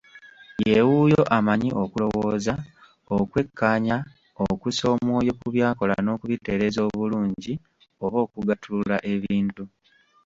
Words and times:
Ye 0.67 0.77
wuuyo 0.89 1.21
amanyi 1.37 1.69
okulowooza, 1.83 2.53
okwekkaanya, 3.15 3.97
okussa 4.49 4.85
omwoyo 4.95 5.31
ku 5.39 5.47
by'akola 5.53 5.95
n'okubitereeza 6.01 6.79
obulungi 6.89 7.53
oba 8.03 8.17
okugattulula 8.25 8.97
ebintu. 9.13 9.63